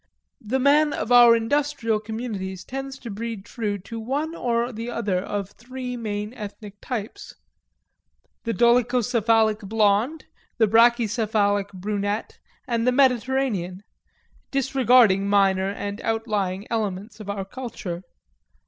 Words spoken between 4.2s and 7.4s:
or the other of three main ethic types;